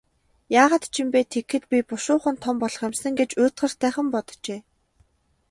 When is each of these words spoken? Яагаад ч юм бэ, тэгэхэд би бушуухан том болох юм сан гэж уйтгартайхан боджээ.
Яагаад 0.61 0.83
ч 0.93 0.95
юм 1.01 1.09
бэ, 1.13 1.21
тэгэхэд 1.31 1.63
би 1.71 1.77
бушуухан 1.89 2.35
том 2.43 2.55
болох 2.61 2.81
юм 2.87 2.93
сан 3.01 3.13
гэж 3.19 3.29
уйтгартайхан 3.41 4.07
боджээ. 4.13 4.59